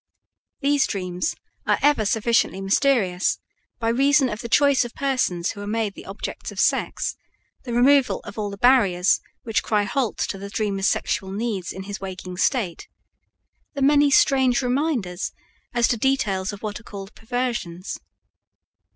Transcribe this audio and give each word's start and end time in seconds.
These 0.61 0.87
dreams 0.87 1.35
are 1.67 1.77
ever 1.83 2.05
sufficiently 2.05 2.59
mysterious 2.59 3.37
by 3.77 3.89
reason 3.89 4.29
of 4.29 4.39
the 4.41 4.49
choice 4.49 4.83
of 4.83 4.95
persons 4.95 5.51
who 5.51 5.61
are 5.61 5.67
made 5.67 5.93
the 5.93 6.07
objects 6.07 6.51
of 6.51 6.59
sex, 6.59 7.15
the 7.65 7.73
removal 7.73 8.19
of 8.21 8.35
all 8.35 8.49
the 8.49 8.57
barriers 8.57 9.19
which 9.43 9.61
cry 9.61 9.83
halt 9.83 10.17
to 10.17 10.39
the 10.39 10.49
dreamer's 10.49 10.87
sexual 10.87 11.31
needs 11.31 11.71
in 11.71 11.83
his 11.83 11.99
waking 12.01 12.37
state, 12.37 12.87
the 13.75 13.83
many 13.83 14.09
strange 14.09 14.63
reminders 14.63 15.33
as 15.71 15.87
to 15.89 15.97
details 15.97 16.51
of 16.51 16.63
what 16.63 16.79
are 16.79 16.83
called 16.83 17.13
perversions. 17.13 17.99